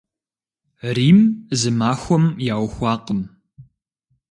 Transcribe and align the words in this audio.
Рим 0.95 1.19
зы 1.59 1.71
махуэм 1.79 2.25
яухуакъым. 2.53 3.21